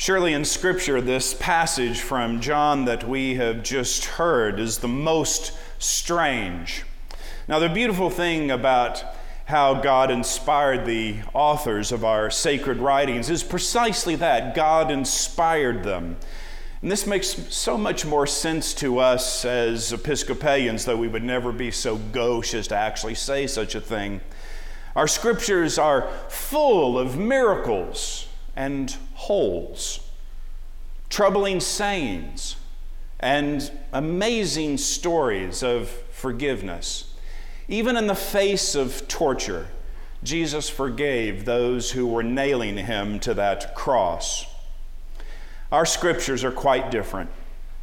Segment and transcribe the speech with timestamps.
[0.00, 5.52] Surely in Scripture, this passage from John that we have just heard is the most
[5.80, 6.84] strange.
[7.48, 9.02] Now, the beautiful thing about
[9.46, 16.16] how God inspired the authors of our sacred writings is precisely that God inspired them.
[16.80, 21.50] And this makes so much more sense to us as Episcopalians, though we would never
[21.50, 24.20] be so gauche as to actually say such a thing.
[24.94, 28.27] Our scriptures are full of miracles
[28.58, 30.00] and holes,
[31.08, 32.56] troubling sayings,
[33.20, 37.14] and amazing stories of forgiveness.
[37.68, 39.68] Even in the face of torture,
[40.24, 44.44] Jesus forgave those who were nailing him to that cross.
[45.70, 47.30] Our scriptures are quite different.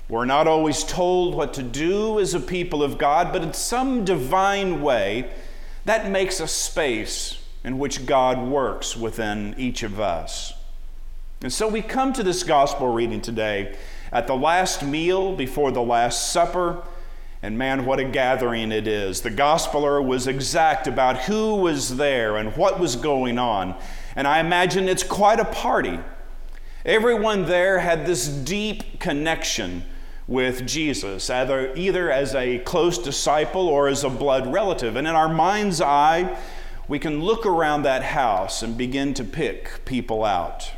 [0.09, 4.03] We're not always told what to do as a people of God, but in some
[4.03, 5.31] divine way,
[5.85, 10.51] that makes a space in which God works within each of us.
[11.45, 13.77] And so we come to this gospel reading today
[14.11, 16.81] at the last meal before the Last Supper.
[17.43, 19.21] And man, what a gathering it is.
[19.21, 23.75] The gospeler was exact about who was there and what was going on.
[24.15, 25.99] And I imagine it's quite a party.
[26.83, 29.83] Everyone there had this deep connection
[30.27, 34.95] with Jesus, either, either as a close disciple or as a blood relative.
[34.95, 36.39] And in our mind's eye,
[36.87, 40.71] we can look around that house and begin to pick people out.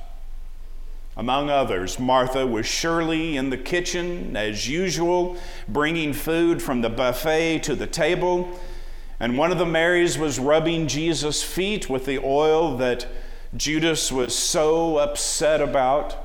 [1.17, 5.35] Among others, Martha was surely in the kitchen as usual,
[5.67, 8.47] bringing food from the buffet to the table.
[9.19, 13.07] And one of the Marys was rubbing Jesus' feet with the oil that
[13.55, 16.15] Judas was so upset about.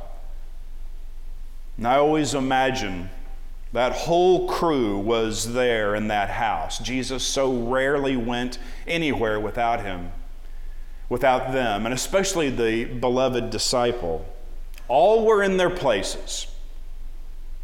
[1.79, 3.09] And I always imagine
[3.73, 6.79] that whole crew was there in that house.
[6.79, 10.13] Jesus so rarely went anywhere without him,
[11.09, 14.27] without them, and especially the beloved disciple.
[14.93, 16.47] All were in their places.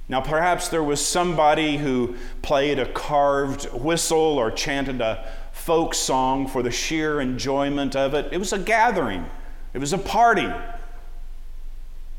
[0.08, 6.48] Now, perhaps there was somebody who played a carved whistle or chanted a folk song
[6.48, 8.32] for the sheer enjoyment of it.
[8.32, 9.26] It was a gathering,
[9.74, 10.50] it was a party.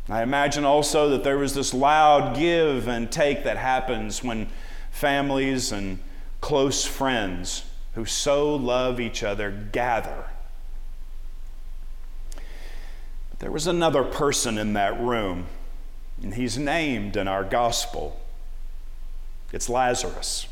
[0.08, 4.48] I imagine also that there was this loud give and take that happens when
[4.92, 5.98] families and
[6.40, 7.64] close friends
[7.96, 10.29] who so love each other gather
[13.40, 15.46] There was another person in that room,
[16.22, 18.20] and he's named in our gospel.
[19.54, 20.48] It's Lazarus.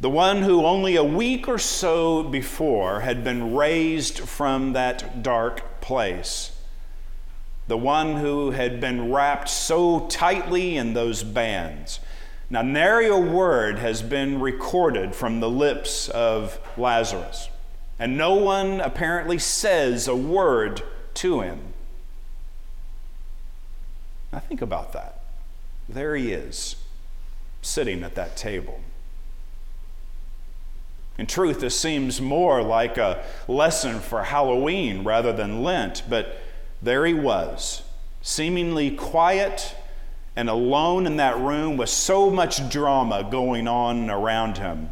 [0.00, 5.80] The one who only a week or so before had been raised from that dark
[5.80, 6.60] place.
[7.68, 12.00] The one who had been wrapped so tightly in those bands.
[12.50, 17.48] Now, nary a word has been recorded from the lips of Lazarus.
[17.98, 20.82] And no one apparently says a word
[21.14, 21.60] to him.
[24.32, 25.20] Now, think about that.
[25.88, 26.76] There he is,
[27.62, 28.80] sitting at that table.
[31.16, 36.40] In truth, this seems more like a lesson for Halloween rather than Lent, but
[36.82, 37.82] there he was,
[38.20, 39.76] seemingly quiet
[40.36, 44.88] and alone in that room with so much drama going on around him.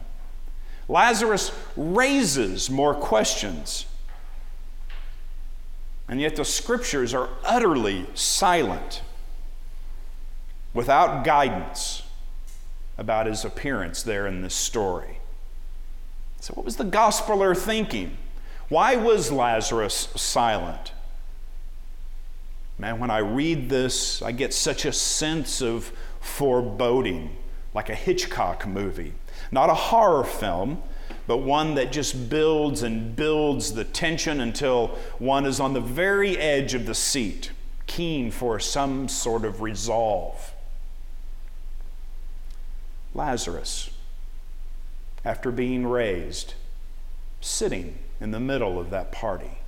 [0.88, 3.86] Lazarus raises more questions.
[6.08, 9.02] And yet the scriptures are utterly silent,
[10.74, 12.02] without guidance
[12.98, 15.18] about his appearance there in this story.
[16.40, 18.16] So, what was the gospeler thinking?
[18.68, 20.92] Why was Lazarus silent?
[22.78, 27.36] Man, when I read this, I get such a sense of foreboding,
[27.74, 29.14] like a Hitchcock movie.
[29.50, 30.82] Not a horror film,
[31.26, 34.88] but one that just builds and builds the tension until
[35.18, 37.52] one is on the very edge of the seat,
[37.86, 40.52] keen for some sort of resolve.
[43.14, 43.90] Lazarus,
[45.24, 46.54] after being raised,
[47.40, 49.58] sitting in the middle of that party.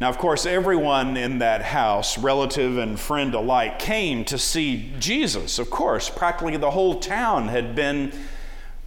[0.00, 5.58] Now, of course, everyone in that house, relative and friend alike, came to see Jesus.
[5.58, 8.12] Of course, practically the whole town had been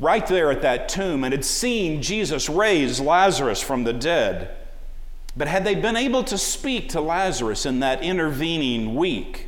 [0.01, 4.49] right there at that tomb and had seen Jesus raise Lazarus from the dead.
[5.37, 9.47] But had they been able to speak to Lazarus in that intervening week?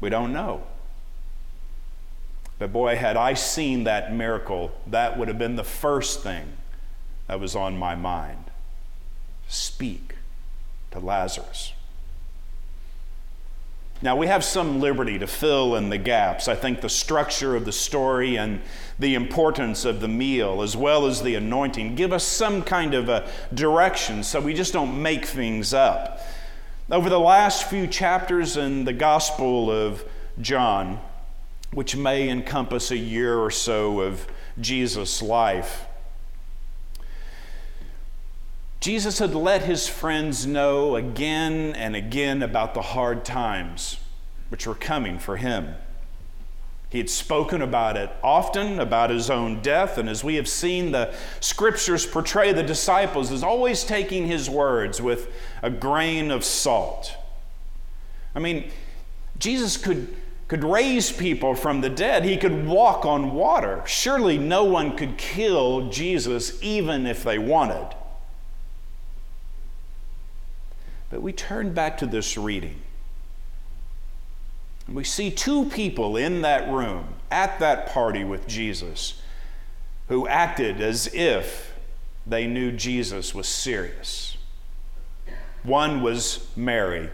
[0.00, 0.62] We don't know.
[2.60, 6.56] But boy, had I seen that miracle, that would have been the first thing
[7.26, 8.44] that was on my mind.
[9.48, 10.14] Speak
[10.92, 11.72] to Lazarus.
[14.02, 16.48] Now, we have some liberty to fill in the gaps.
[16.48, 18.62] I think the structure of the story and
[18.98, 23.10] the importance of the meal, as well as the anointing, give us some kind of
[23.10, 26.20] a direction so we just don't make things up.
[26.90, 30.02] Over the last few chapters in the Gospel of
[30.40, 30.98] John,
[31.72, 34.26] which may encompass a year or so of
[34.58, 35.86] Jesus' life,
[38.80, 43.98] Jesus had let his friends know again and again about the hard times
[44.48, 45.74] which were coming for him.
[46.88, 50.90] He had spoken about it often, about his own death, and as we have seen,
[50.90, 55.30] the scriptures portray the disciples as always taking his words with
[55.62, 57.14] a grain of salt.
[58.34, 58.72] I mean,
[59.38, 60.08] Jesus could,
[60.48, 63.82] could raise people from the dead, he could walk on water.
[63.86, 67.94] Surely no one could kill Jesus even if they wanted.
[71.10, 72.80] But we turn back to this reading.
[74.86, 79.20] And we see two people in that room at that party with Jesus
[80.08, 81.74] who acted as if
[82.26, 84.36] they knew Jesus was serious.
[85.62, 87.10] One was Mary,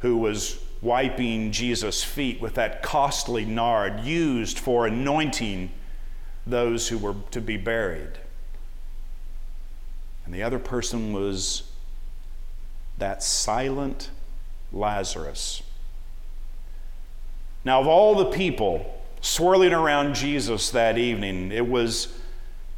[0.00, 5.70] who was wiping Jesus' feet with that costly nard used for anointing
[6.46, 8.18] those who were to be buried.
[10.26, 11.70] And the other person was
[12.98, 14.10] that silent
[14.72, 15.62] Lazarus.
[17.64, 22.18] Now, of all the people swirling around Jesus that evening, it was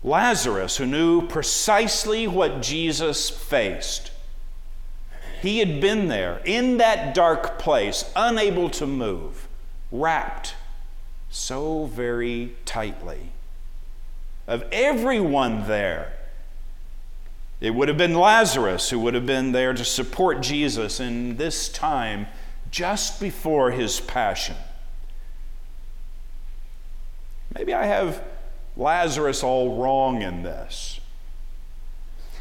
[0.05, 4.13] Lazarus who knew precisely what Jesus faced.
[5.43, 9.49] He had been there in that dark place, unable to move,
[9.91, 10.55] wrapped
[11.29, 13.33] so very tightly.
[14.47, 16.13] Of everyone there,
[17.61, 21.69] it would have been Lazarus who would have been there to support Jesus in this
[21.69, 22.27] time
[22.71, 24.57] just before his passion.
[27.55, 28.23] Maybe I have
[28.77, 31.01] Lazarus all wrong in this.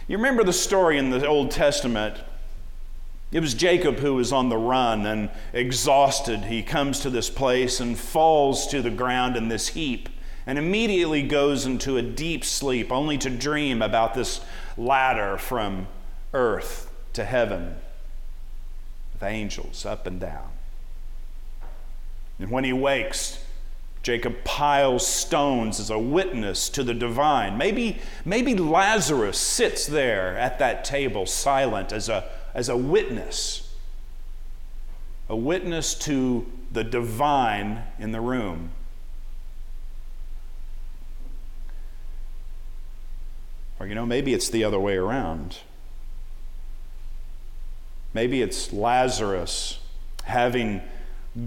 [0.08, 2.18] You remember the story in the Old Testament?
[3.32, 6.42] It was Jacob who was on the run and exhausted.
[6.42, 10.10] He comes to this place and falls to the ground in this heap
[10.46, 14.42] and immediately goes into a deep sleep, only to dream about this
[14.78, 15.88] ladder from
[16.34, 17.76] earth to heaven
[19.14, 20.50] with angels up and down.
[22.38, 23.44] And when he wakes,
[24.04, 27.58] Jacob piles stones as a witness to the divine.
[27.58, 33.74] Maybe, maybe Lazarus sits there at that table silent as a, as a witness,
[35.28, 38.70] a witness to the divine in the room.
[43.86, 45.60] Or, you know, maybe it's the other way around.
[48.16, 49.78] Maybe it's Lazarus
[50.24, 50.82] having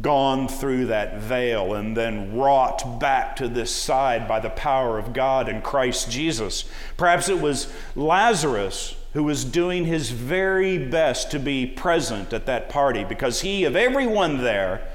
[0.02, 5.12] gone through that veil and then wrought back to this side by the power of
[5.12, 6.64] God and Christ Jesus.
[6.96, 12.68] Perhaps it was Lazarus who was doing his very best to be present at that
[12.68, 14.88] party because he, of everyone there,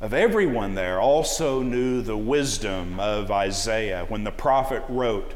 [0.00, 5.34] of everyone there, also knew the wisdom of Isaiah when the prophet wrote,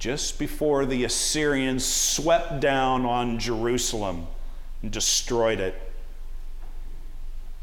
[0.00, 4.26] just before the Assyrians swept down on Jerusalem
[4.82, 5.74] and destroyed it.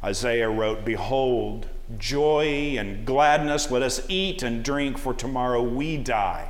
[0.04, 1.68] Isaiah wrote, Behold,
[1.98, 6.48] joy and gladness, let us eat and drink, for tomorrow we die.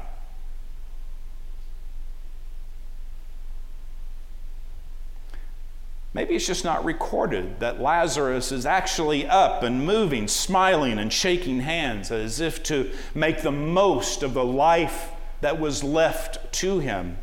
[6.14, 11.62] Maybe it's just not recorded that Lazarus is actually up and moving, smiling and shaking
[11.62, 17.18] hands as if to make the most of the life that was left to him.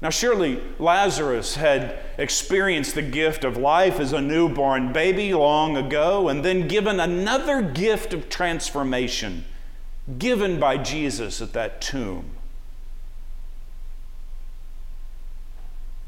[0.00, 6.28] Now, surely Lazarus had experienced the gift of life as a newborn baby long ago,
[6.28, 9.44] and then given another gift of transformation
[10.18, 12.30] given by Jesus at that tomb.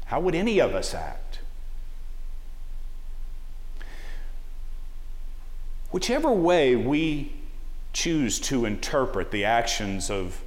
[0.05, 1.39] How would any of us act?
[5.91, 7.33] Whichever way we
[7.93, 10.41] choose to interpret the actions of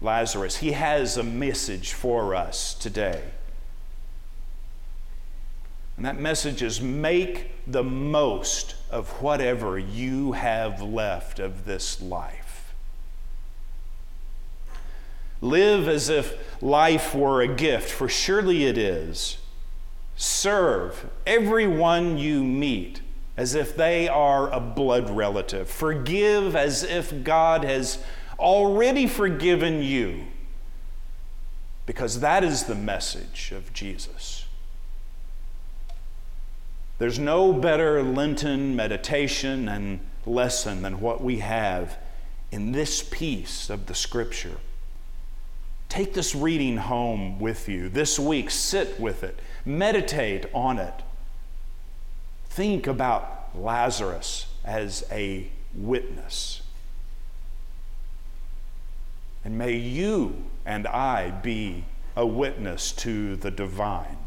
[0.00, 0.58] Lazarus.
[0.58, 3.22] He has a message for us today.
[5.96, 12.74] And that message is make the most of whatever you have left of this life.
[15.40, 19.38] Live as if life were a gift, for surely it is.
[20.16, 23.00] Serve everyone you meet
[23.36, 25.68] as if they are a blood relative.
[25.68, 28.02] Forgive as if God has
[28.38, 30.24] already forgiven you
[31.86, 34.46] because that is the message of Jesus.
[36.98, 41.98] There's no better Lenten meditation and lesson than what we have
[42.50, 44.58] in this piece of the Scripture.
[45.88, 47.88] Take this reading home with you.
[47.88, 51.02] This week, sit with it, meditate on it.
[52.48, 56.62] Think about Lazarus as a witness.
[59.46, 61.84] And may you and I be
[62.16, 64.18] a witness to the divine.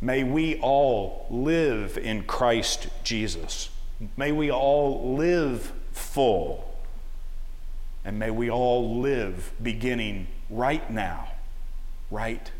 [0.00, 3.68] May we all live in Christ Jesus.
[4.16, 6.80] May we all live full.
[8.02, 11.28] And may we all live beginning right now,
[12.10, 12.50] right.